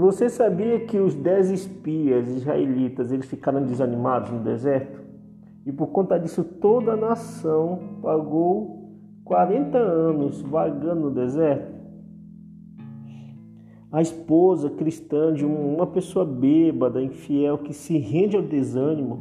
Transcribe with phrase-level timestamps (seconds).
[0.00, 4.98] Você sabia que os dez espias israelitas eles ficaram desanimados no deserto?
[5.66, 8.94] E por conta disso toda a nação pagou
[9.26, 11.70] 40 anos vagando no deserto?
[13.92, 19.20] A esposa cristã de uma pessoa bêbada, infiel, que se rende ao desânimo,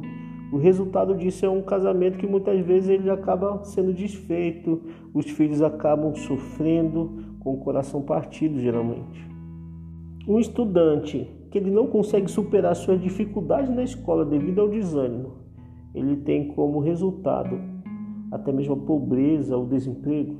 [0.54, 4.82] o resultado disso é um casamento que muitas vezes ele acaba sendo desfeito,
[5.14, 9.29] os filhos acabam sofrendo com o coração partido, geralmente.
[10.28, 15.34] Um estudante que ele não consegue superar suas dificuldades na escola devido ao desânimo,
[15.94, 17.60] ele tem como resultado
[18.32, 20.36] até mesmo a pobreza, o desemprego.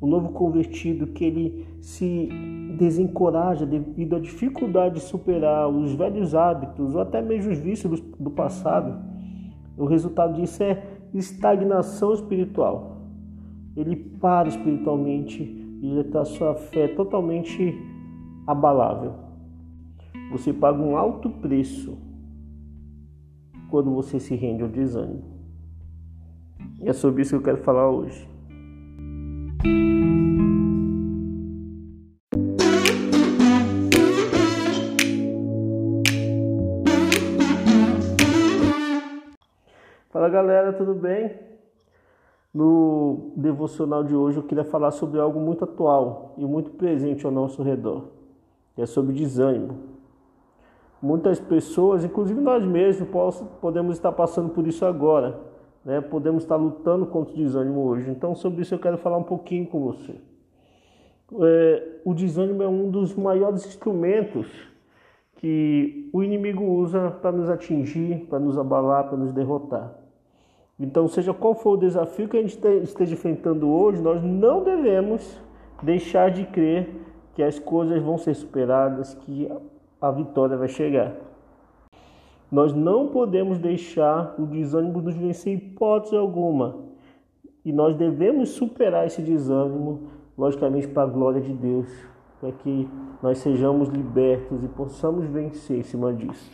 [0.00, 2.28] O novo convertido que ele se
[2.76, 8.30] desencoraja devido à dificuldade de superar os velhos hábitos ou até mesmo os vícios do
[8.30, 8.98] passado,
[9.78, 10.82] o resultado disso é
[11.14, 12.96] estagnação espiritual.
[13.76, 17.74] Ele para espiritualmente e ele está sua fé totalmente
[18.46, 19.14] abalável.
[20.30, 21.98] Você paga um alto preço
[23.68, 25.24] quando você se rende ao desânimo.
[26.80, 28.28] E é sobre isso que eu quero falar hoje.
[40.10, 41.30] Fala galera, tudo bem?
[42.54, 47.30] No devocional de hoje eu queria falar sobre algo muito atual e muito presente ao
[47.30, 48.16] nosso redor.
[48.76, 49.96] É sobre desânimo.
[51.00, 53.08] Muitas pessoas, inclusive nós mesmos,
[53.60, 55.38] podemos estar passando por isso agora.
[55.84, 56.00] Né?
[56.00, 58.10] Podemos estar lutando contra o desânimo hoje.
[58.10, 60.14] Então, sobre isso eu quero falar um pouquinho com você.
[61.40, 64.48] É, o desânimo é um dos maiores instrumentos
[65.36, 69.94] que o inimigo usa para nos atingir, para nos abalar, para nos derrotar.
[70.78, 75.40] Então, seja qual for o desafio que a gente esteja enfrentando hoje, nós não devemos
[75.82, 76.90] deixar de crer
[77.36, 79.48] que as coisas vão ser superadas, que
[80.00, 81.14] a vitória vai chegar.
[82.50, 86.76] Nós não podemos deixar o desânimo nos vencer em hipótese alguma.
[87.64, 91.88] E nós devemos superar esse desânimo, logicamente, para a glória de Deus,
[92.40, 92.88] para que
[93.22, 96.50] nós sejamos libertos e possamos vencer em cima disso.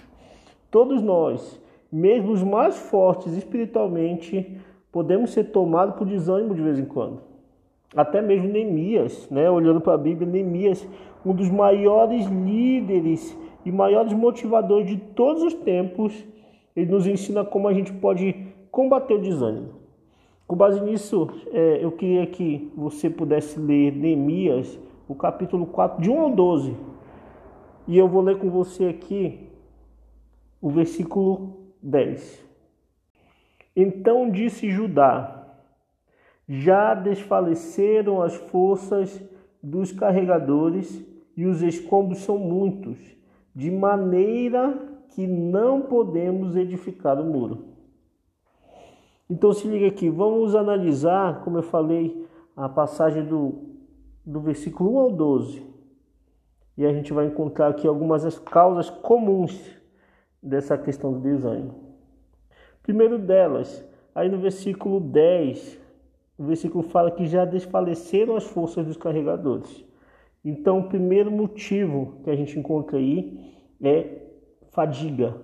[0.71, 4.59] Todos nós mesmo os mais fortes espiritualmente,
[4.91, 7.21] podemos ser tomados por desânimo de vez em quando.
[7.95, 9.51] Até mesmo Neemias, né?
[9.51, 10.87] olhando para a Bíblia, Neemias,
[11.25, 16.13] um dos maiores líderes e maiores motivadores de todos os tempos,
[16.75, 18.35] ele nos ensina como a gente pode
[18.71, 19.83] combater o desânimo.
[20.47, 24.79] Com base nisso, é, eu queria que você pudesse ler Neemias,
[25.09, 26.77] o capítulo 4, de 1 ao 12.
[27.87, 29.49] E eu vou ler com você aqui
[30.61, 32.45] o versículo 10.
[33.75, 35.42] Então disse Judá:
[36.55, 39.23] Já desfaleceram as forças
[39.63, 41.03] dos carregadores
[41.35, 42.99] e os escombros são muitos,
[43.57, 47.69] de maneira que não podemos edificar o muro.
[49.31, 53.55] Então se liga aqui, vamos analisar, como eu falei, a passagem do,
[54.23, 55.67] do versículo 1 ao 12.
[56.77, 59.59] E a gente vai encontrar aqui algumas das causas comuns
[60.43, 61.97] dessa questão do desânimo.
[62.83, 63.83] Primeiro delas,
[64.15, 65.81] aí no versículo 10,
[66.37, 69.85] o versículo fala que já desfaleceram as forças dos carregadores.
[70.45, 73.39] Então, o primeiro motivo que a gente encontra aí
[73.81, 74.23] é
[74.71, 75.37] fadiga.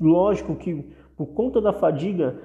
[0.00, 2.38] Lógico que por conta da fadiga,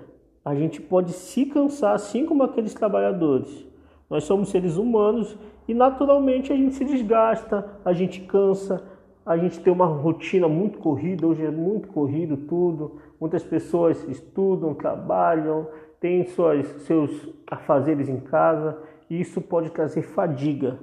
[0.43, 3.67] a gente pode se cansar assim como aqueles trabalhadores.
[4.09, 5.37] Nós somos seres humanos
[5.67, 8.81] e naturalmente a gente se desgasta, a gente cansa,
[9.25, 12.99] a gente tem uma rotina muito corrida, hoje é muito corrido tudo.
[13.19, 15.67] Muitas pessoas estudam, trabalham,
[15.99, 20.79] têm suas, seus afazeres em casa, e isso pode trazer fadiga.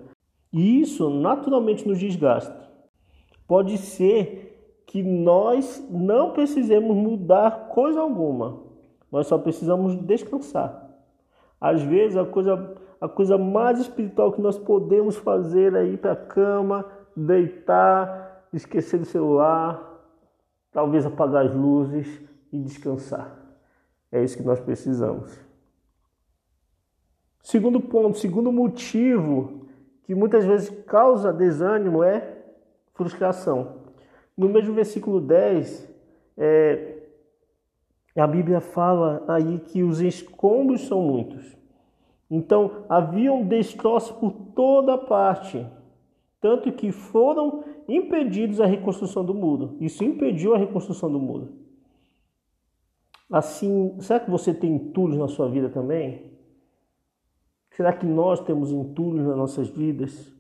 [0.52, 2.68] E isso naturalmente nos desgasta.
[3.46, 8.62] Pode ser que nós não precisemos mudar coisa alguma,
[9.10, 10.88] nós só precisamos descansar.
[11.60, 16.12] Às vezes a coisa, a coisa mais espiritual que nós podemos fazer é ir para
[16.12, 16.86] a cama,
[17.16, 19.98] deitar, esquecer do celular,
[20.72, 22.20] talvez apagar as luzes
[22.52, 23.36] e descansar.
[24.10, 25.38] É isso que nós precisamos.
[27.42, 29.68] Segundo ponto, segundo motivo
[30.04, 32.36] que muitas vezes causa desânimo é
[32.94, 33.82] frustração.
[34.36, 35.88] No mesmo versículo 10,
[36.36, 37.02] é,
[38.16, 41.56] a Bíblia fala aí que os escombros são muitos.
[42.30, 45.66] Então, havia um destroço por toda parte
[46.40, 49.76] tanto que foram impedidos a reconstrução do muro.
[49.80, 51.48] Isso impediu a reconstrução do muro.
[53.30, 56.32] Assim, será que você tem entulhos na sua vida também?
[57.70, 60.32] Será que nós temos entulhos nas nossas vidas?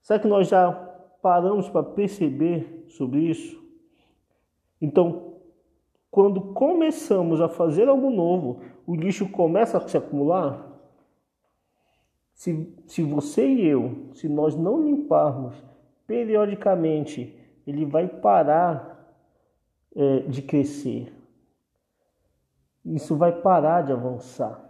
[0.00, 0.72] Será que nós já
[1.20, 3.60] paramos para perceber sobre isso?
[4.80, 5.34] Então,
[6.10, 10.71] quando começamos a fazer algo novo, o lixo começa a se acumular?
[12.42, 15.54] Se, se você e eu, se nós não limparmos
[16.08, 19.14] periodicamente, ele vai parar
[19.94, 21.12] é, de crescer.
[22.84, 24.60] Isso vai parar de avançar.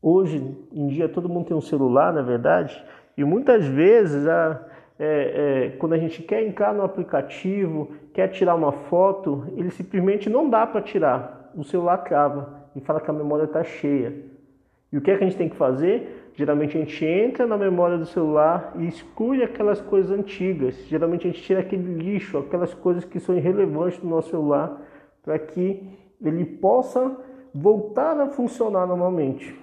[0.00, 0.38] Hoje
[0.72, 2.82] em dia todo mundo tem um celular, na é verdade,
[3.18, 4.66] e muitas vezes a,
[4.98, 10.30] é, é, quando a gente quer entrar no aplicativo, quer tirar uma foto, ele simplesmente
[10.30, 11.52] não dá para tirar.
[11.54, 14.30] O celular trava e fala que a memória está cheia.
[14.90, 16.19] E o que é que a gente tem que fazer?
[16.40, 20.74] Geralmente a gente entra na memória do celular e exclui aquelas coisas antigas.
[20.88, 24.80] Geralmente a gente tira aquele lixo, aquelas coisas que são irrelevantes do nosso celular,
[25.22, 25.86] para que
[26.18, 27.14] ele possa
[27.54, 29.54] voltar a funcionar normalmente.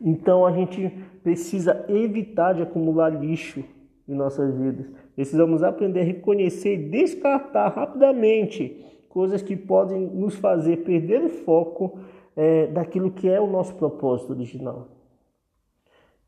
[0.00, 0.88] Então a gente
[1.24, 3.64] precisa evitar de acumular lixo
[4.08, 4.86] em nossas vidas.
[5.16, 11.98] Precisamos aprender a reconhecer e descartar rapidamente coisas que podem nos fazer perder o foco
[12.36, 14.95] é, daquilo que é o nosso propósito original.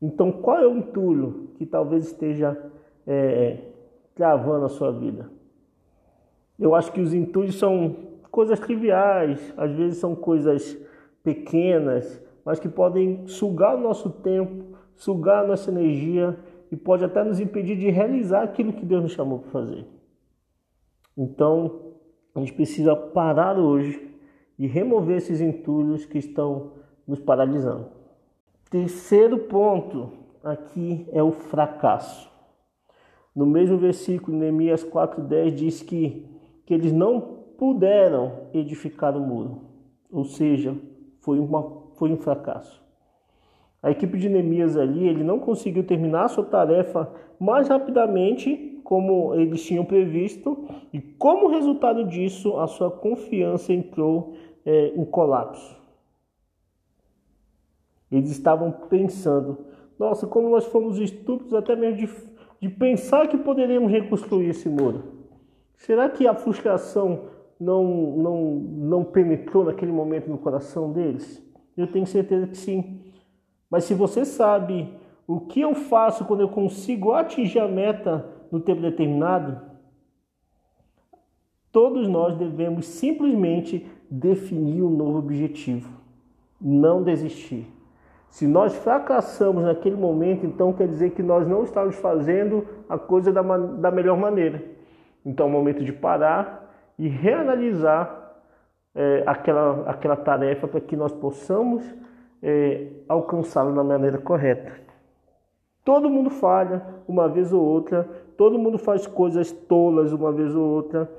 [0.01, 2.57] Então, qual é o entulho que talvez esteja
[3.05, 3.57] é,
[4.15, 5.29] travando a sua vida?
[6.57, 7.95] Eu acho que os entulhos são
[8.31, 10.77] coisas triviais, às vezes são coisas
[11.23, 16.37] pequenas, mas que podem sugar o nosso tempo, sugar a nossa energia
[16.71, 19.85] e pode até nos impedir de realizar aquilo que Deus nos chamou para fazer.
[21.17, 21.93] Então,
[22.33, 24.09] a gente precisa parar hoje
[24.57, 26.73] e remover esses entulhos que estão
[27.07, 27.98] nos paralisando.
[28.69, 30.11] Terceiro ponto
[30.43, 32.29] aqui é o fracasso.
[33.35, 36.23] No mesmo versículo, Neemias 4,10 diz que,
[36.67, 37.19] que eles não
[37.57, 39.61] puderam edificar o muro,
[40.11, 40.77] ou seja,
[41.21, 41.63] foi, uma,
[41.95, 42.79] foi um fracasso.
[43.81, 49.33] A equipe de Neemias ali, ele não conseguiu terminar a sua tarefa mais rapidamente como
[49.33, 55.78] eles tinham previsto e como resultado disso a sua confiança entrou é, em colapso.
[58.11, 59.57] Eles estavam pensando,
[59.97, 62.09] nossa, como nós fomos estúpidos até mesmo de,
[62.61, 65.03] de pensar que poderíamos reconstruir esse muro.
[65.75, 67.25] Será que a frustração
[67.59, 67.83] não,
[68.17, 71.43] não, não penetrou naquele momento no coração deles?
[71.77, 73.01] Eu tenho certeza que sim.
[73.69, 74.93] Mas se você sabe
[75.27, 79.61] o que eu faço quando eu consigo atingir a meta no tempo determinado,
[81.71, 85.89] todos nós devemos simplesmente definir um novo objetivo,
[86.59, 87.67] não desistir.
[88.29, 93.31] Se nós fracassamos naquele momento, então quer dizer que nós não estamos fazendo a coisa
[93.31, 94.63] da, da melhor maneira.
[95.25, 98.35] Então é o momento de parar e reanalisar
[98.93, 101.83] é, aquela, aquela tarefa para que nós possamos
[102.41, 104.73] é, alcançá-lo da maneira correta.
[105.83, 110.67] Todo mundo falha uma vez ou outra, todo mundo faz coisas tolas uma vez ou
[110.67, 111.09] outra.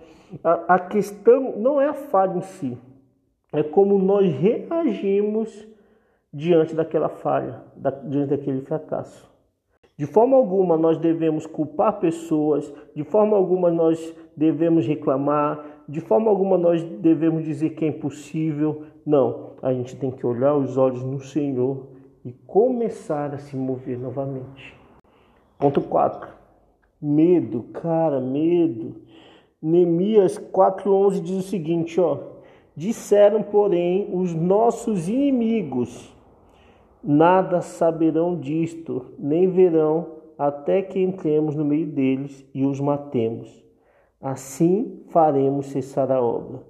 [0.44, 2.78] A, a questão não é a falha em si,
[3.52, 5.66] é como nós reagimos
[6.32, 9.30] diante daquela falha, da, diante daquele fracasso.
[9.96, 16.30] De forma alguma nós devemos culpar pessoas, de forma alguma nós devemos reclamar, de forma
[16.30, 18.84] alguma nós devemos dizer que é impossível.
[19.04, 21.88] Não, a gente tem que olhar os olhos no Senhor
[22.24, 24.74] e começar a se mover novamente.
[25.58, 26.30] Ponto 4.
[27.02, 29.02] Medo, cara, medo.
[29.60, 32.18] Neemias 4:11 diz o seguinte, ó:
[32.74, 36.16] Disseram, porém, os nossos inimigos:
[37.02, 43.64] Nada saberão disto, nem verão até que entremos no meio deles e os matemos.
[44.20, 46.60] Assim faremos cessar a obra.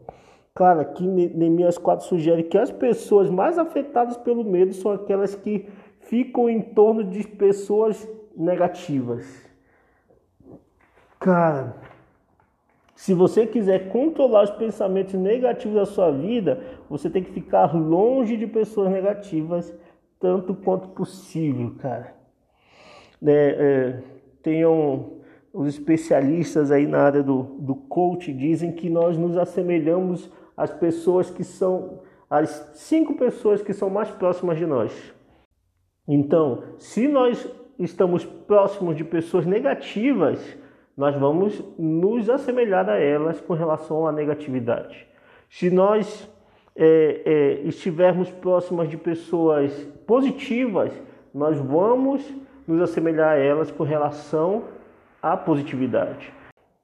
[0.54, 5.68] Claro, aqui Neemias 4 sugere que as pessoas mais afetadas pelo medo são aquelas que
[6.00, 9.26] ficam em torno de pessoas negativas.
[11.18, 11.76] Cara,
[12.94, 18.36] se você quiser controlar os pensamentos negativos da sua vida, você tem que ficar longe
[18.36, 19.72] de pessoas negativas
[20.20, 22.14] tanto quanto possível, cara.
[23.26, 24.02] É, é,
[24.42, 25.20] tenham
[25.52, 31.28] os especialistas aí na área do, do coach dizem que nós nos assemelhamos às pessoas
[31.30, 34.92] que são as cinco pessoas que são mais próximas de nós.
[36.06, 37.48] Então, se nós
[37.78, 40.40] estamos próximos de pessoas negativas,
[40.96, 45.08] nós vamos nos assemelhar a elas com relação à negatividade.
[45.48, 46.28] Se nós
[46.76, 49.72] é, é, estivermos próximas de pessoas
[50.06, 50.92] positivas,
[51.32, 52.24] nós vamos
[52.66, 54.64] nos assemelhar a elas com relação
[55.22, 56.32] à positividade.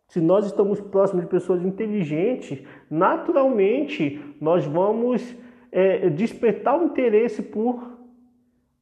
[0.08, 5.34] Se nós estamos próximos de pessoas inteligentes, naturalmente nós vamos
[5.72, 7.96] é, despertar o interesse por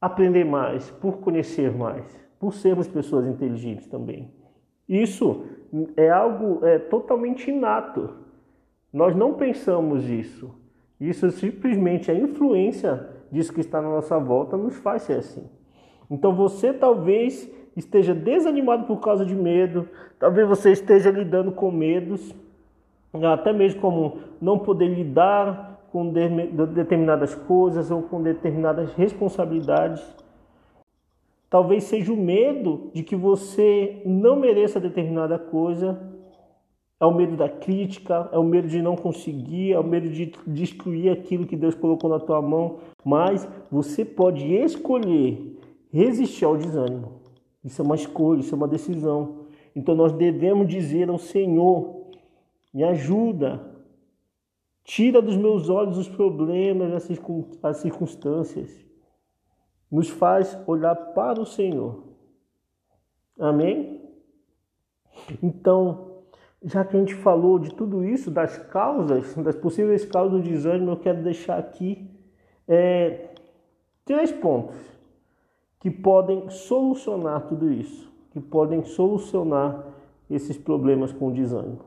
[0.01, 2.05] aprender mais, por conhecer mais,
[2.39, 4.31] por sermos pessoas inteligentes também.
[4.89, 5.47] Isso
[5.97, 8.11] é algo é, totalmente inato.
[8.93, 10.55] Nós não pensamos isso.
[11.09, 15.45] Isso simplesmente a influência disso que está na nossa volta nos faz ser assim.
[16.11, 22.35] Então você talvez esteja desanimado por causa de medo, talvez você esteja lidando com medos,
[23.33, 30.03] até mesmo como não poder lidar com determinadas coisas ou com determinadas responsabilidades.
[31.51, 36.01] Talvez seja o medo de que você não mereça determinada coisa,
[37.01, 40.33] é o medo da crítica, é o medo de não conseguir, é o medo de
[40.47, 42.79] destruir aquilo que Deus colocou na tua mão.
[43.05, 45.59] Mas você pode escolher
[45.93, 47.21] resistir ao desânimo.
[47.65, 49.47] Isso é uma escolha, isso é uma decisão.
[49.75, 52.07] Então nós devemos dizer ao Senhor:
[52.73, 53.61] me ajuda,
[54.85, 56.93] tira dos meus olhos os problemas,
[57.63, 58.85] as circunstâncias
[59.91, 62.03] nos faz olhar para o Senhor.
[63.39, 64.03] Amém?
[65.43, 66.14] Então,
[66.65, 70.93] já que a gente falou de tudo isso, das causas, das possíveis causas do desânimo,
[70.93, 72.11] eu quero deixar aqui
[72.67, 73.29] é,
[74.05, 74.77] três pontos
[75.79, 79.85] que podem solucionar tudo isso, que podem solucionar
[80.31, 81.81] esses problemas com o desânimo.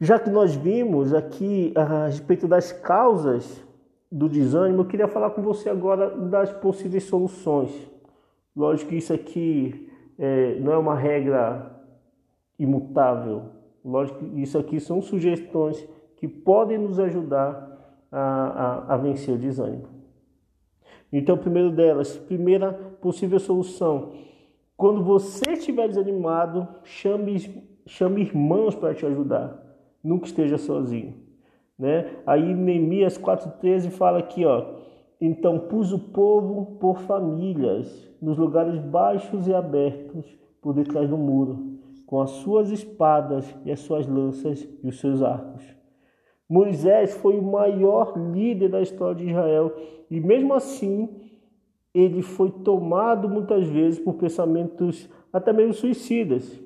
[0.00, 3.62] Já que nós vimos aqui a respeito das causas
[4.10, 7.70] do desânimo, eu queria falar com você agora das possíveis soluções.
[8.56, 11.81] Lógico que isso aqui é, não é uma regra
[12.62, 13.42] imutável.
[13.84, 19.38] Lógico que isso aqui são sugestões que podem nos ajudar a, a, a vencer o
[19.38, 19.88] desânimo.
[21.12, 24.12] Então, primeiro delas, primeira possível solução.
[24.76, 29.60] Quando você estiver desanimado, chame, chame irmãos para te ajudar.
[30.02, 31.14] Nunca esteja sozinho.
[31.78, 32.16] Né?
[32.26, 34.80] Aí Neemias 4,13 fala aqui, ó.
[35.20, 40.24] Então pus o povo por famílias, nos lugares baixos e abertos,
[40.60, 41.72] por detrás do muro,
[42.12, 45.64] com as suas espadas e as suas lanças e os seus arcos.
[46.46, 49.74] Moisés foi o maior líder da história de Israel
[50.10, 51.08] e mesmo assim
[51.94, 56.60] ele foi tomado muitas vezes por pensamentos até mesmo suicidas.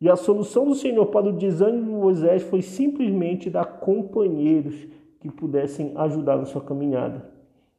[0.00, 4.88] E a solução do Senhor para o desânimo de Moisés foi simplesmente dar companheiros
[5.20, 7.30] que pudessem ajudar na sua caminhada.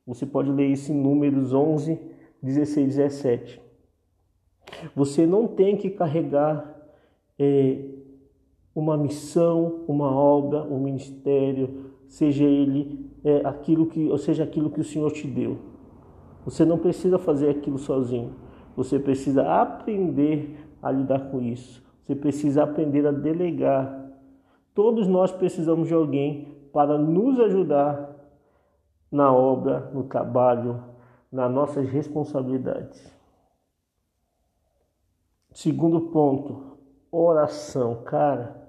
[0.07, 1.99] Você pode ler isso em Números 11,
[2.41, 3.61] 16 17.
[4.95, 6.72] Você não tem que carregar
[7.37, 7.85] é,
[8.75, 14.81] uma missão, uma obra, um ministério, seja ele é, aquilo que, ou seja aquilo que
[14.81, 15.57] o Senhor te deu.
[16.45, 18.35] Você não precisa fazer aquilo sozinho.
[18.75, 21.83] Você precisa aprender a lidar com isso.
[22.03, 24.11] Você precisa aprender a delegar.
[24.73, 28.13] Todos nós precisamos de alguém para nos ajudar
[29.11, 30.83] na obra, no trabalho,
[31.31, 33.13] nas nossas responsabilidades.
[35.51, 36.72] Segundo ponto,
[37.13, 38.01] oração.
[38.03, 38.67] Cara,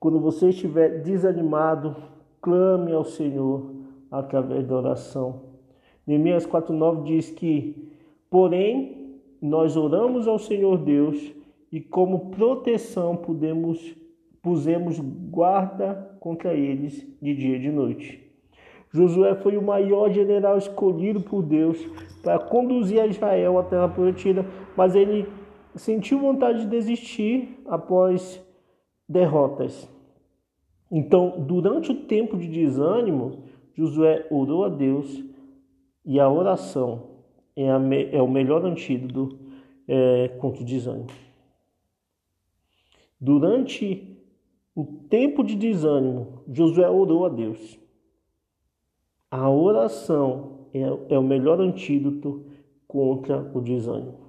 [0.00, 1.94] quando você estiver desanimado,
[2.40, 3.70] clame ao Senhor
[4.10, 5.42] através da oração.
[6.06, 7.92] Neemias 4,9 diz que,
[8.30, 11.34] porém, nós oramos ao Senhor Deus
[11.70, 13.96] e como proteção podemos
[14.40, 18.28] pusemos guarda contra eles de dia e de noite.
[18.90, 21.78] Josué foi o maior general escolhido por Deus
[22.22, 25.26] para conduzir a Israel à terra prometida, mas ele
[25.78, 28.44] sentiu vontade de desistir após
[29.08, 29.88] derrotas.
[30.90, 33.44] Então, durante o tempo de desânimo,
[33.74, 35.24] Josué orou a Deus
[36.04, 37.18] e a oração
[37.54, 39.38] é, a me, é o melhor antídoto
[39.86, 41.08] é, contra o desânimo.
[43.20, 44.16] Durante
[44.74, 47.78] o tempo de desânimo, Josué orou a Deus.
[49.30, 52.46] A oração é, é o melhor antídoto
[52.86, 54.27] contra o desânimo.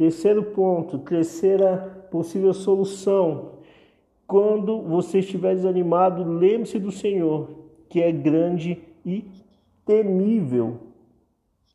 [0.00, 3.56] Terceiro ponto, terceira possível solução.
[4.26, 7.50] Quando você estiver desanimado, lembre-se do Senhor,
[7.86, 9.26] que é grande e
[9.84, 10.78] temível.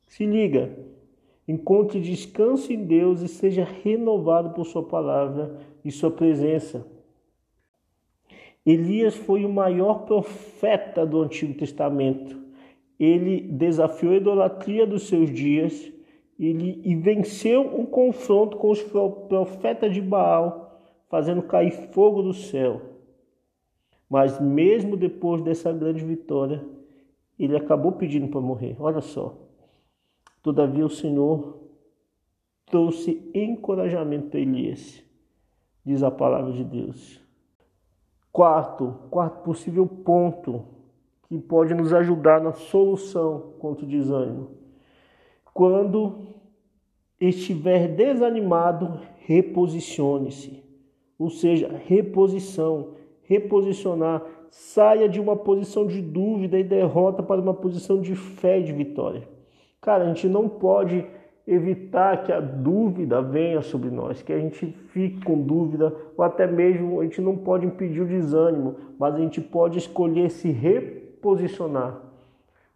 [0.08, 0.76] Se liga,
[1.48, 6.84] Encontre descanso em Deus e seja renovado por Sua palavra e Sua presença.
[8.66, 12.42] Elias foi o maior profeta do Antigo Testamento.
[13.00, 15.94] Ele desafiou a idolatria dos seus dias
[16.38, 22.82] ele, e venceu um confronto com os profetas de Baal, fazendo cair fogo do céu.
[24.10, 26.64] Mas mesmo depois dessa grande vitória,
[27.40, 28.76] ele acabou pedindo para morrer.
[28.80, 29.36] Olha só.
[30.42, 31.60] Todavia o Senhor
[32.66, 35.04] trouxe encorajamento a Elias,
[35.84, 37.22] diz a palavra de Deus.
[38.32, 40.66] Quarto, quarto possível ponto
[41.28, 44.65] que pode nos ajudar na solução contra o desânimo.
[45.56, 46.18] Quando
[47.18, 50.62] estiver desanimado, reposicione-se.
[51.18, 58.02] Ou seja, reposição, reposicionar, saia de uma posição de dúvida e derrota para uma posição
[58.02, 59.26] de fé e de vitória.
[59.80, 61.08] Cara, a gente não pode
[61.48, 66.46] evitar que a dúvida venha sobre nós, que a gente fique com dúvida, ou até
[66.46, 72.05] mesmo a gente não pode impedir o desânimo, mas a gente pode escolher se reposicionar,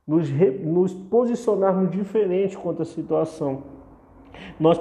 [0.10, 3.62] nos, re, nos posicionarmos diferente quanto à situação.
[4.60, 4.80] Nós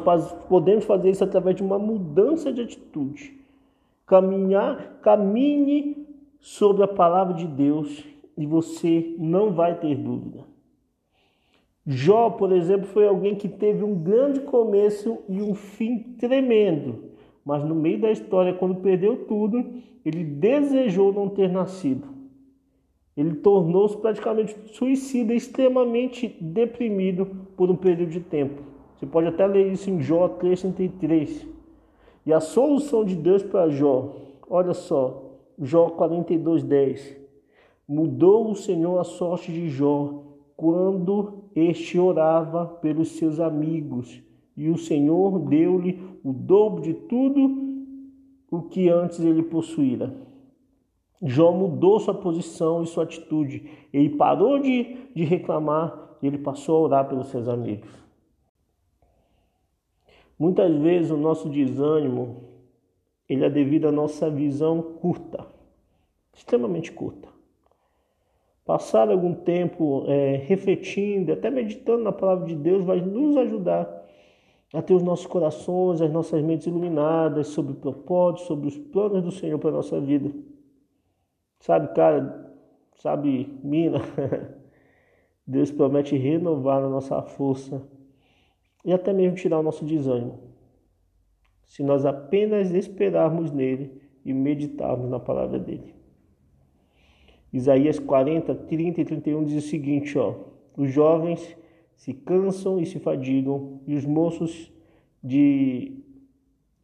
[0.49, 3.39] podemos fazer isso através de uma mudança de atitude.
[4.07, 6.07] Caminhar, caminhe
[6.41, 8.03] sobre a palavra de Deus
[8.39, 10.47] e você não vai ter dúvida.
[11.87, 17.05] Jó, por exemplo, foi alguém que teve um grande começo e um fim tremendo.
[17.45, 19.63] Mas no meio da história, quando perdeu tudo,
[20.07, 22.18] ele desejou não ter nascido.
[23.19, 28.63] Ele tornou-se praticamente suicida, extremamente deprimido por um período de tempo.
[28.95, 31.45] Você pode até ler isso em Jó 3,33.
[32.25, 34.15] E a solução de Deus para Jó,
[34.49, 37.17] olha só, Jó 42,10.
[37.89, 40.23] Mudou o Senhor a sorte de Jó
[40.57, 44.23] quando este orava pelos seus amigos,
[44.57, 47.67] e o Senhor deu-lhe o dobro de tudo
[48.49, 50.28] o que antes ele possuíra.
[51.23, 53.69] Jó mudou sua posição e sua atitude.
[53.93, 57.91] Ele parou de, de reclamar e ele passou a orar pelos seus amigos.
[60.39, 62.45] Muitas vezes o nosso desânimo
[63.29, 65.45] ele é devido à nossa visão curta,
[66.33, 67.29] extremamente curta.
[68.65, 74.07] Passar algum tempo é, refletindo, até meditando na palavra de Deus, vai nos ajudar
[74.73, 79.23] a ter os nossos corações, as nossas mentes iluminadas sobre o propósito, sobre os planos
[79.23, 80.31] do Senhor para a nossa vida.
[81.61, 82.55] Sabe, cara,
[82.95, 83.99] sabe, mina,
[85.47, 87.83] Deus promete renovar a nossa força
[88.85, 90.39] e até mesmo tirar o nosso desânimo,
[91.67, 95.95] se nós apenas esperarmos nele e meditarmos na palavra dele.
[97.53, 100.35] Isaías 40, 30 e 31 diz o seguinte, ó:
[100.77, 101.57] Os jovens
[101.97, 104.73] se cansam e se fadigam, e os moços
[105.23, 106.05] de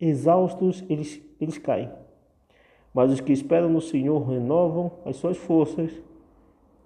[0.01, 1.91] exaustos eles, eles caem.
[2.95, 5.91] Mas os que esperam no Senhor renovam as suas forças,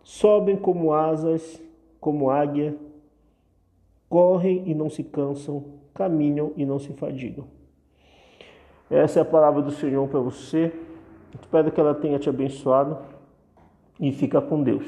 [0.02, 1.62] sobem como asas,
[2.00, 2.74] como águia,
[4.08, 7.44] correm e não se cansam, caminham e não se fadigam.
[8.90, 10.72] Essa é a palavra do Senhor para você.
[11.38, 12.96] Espero que ela tenha te abençoado
[14.00, 14.86] e fica com Deus.